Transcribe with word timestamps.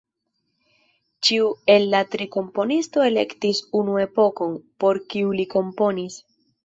Ĉiu 1.27 1.51
el 1.73 1.85
la 1.91 1.99
tri 2.15 2.27
komponisto 2.35 3.05
elektis 3.09 3.61
unu 3.81 3.99
epokon, 4.05 4.57
por 4.85 5.01
kiu 5.13 5.37
li 5.43 5.47
komponis. 5.57 6.19